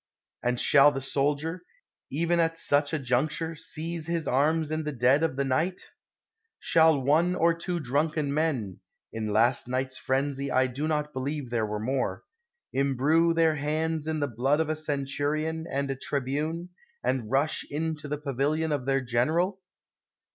[0.41, 1.61] And shall the soldier,
[2.11, 5.89] even at such a juncture, seize his arms in the dead of the night?
[6.57, 8.79] Shall one or two drunken men
[9.13, 12.23] (in last night's frenzy I do not believe there were more)
[12.73, 16.69] imbrue their hands in the blood of a centurion and a tribune,
[17.03, 19.57] and rush into the pavilion of their gen eral?